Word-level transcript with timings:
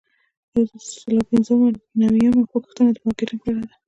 یو 0.55 0.65
سل 0.91 1.15
او 1.19 1.27
پنځه 1.31 1.53
نوي 2.01 2.21
یمه 2.25 2.43
پوښتنه 2.53 2.89
د 2.91 2.97
مارکیټینګ 3.05 3.39
په 3.43 3.49
اړه 3.51 3.61
ده. 3.67 3.71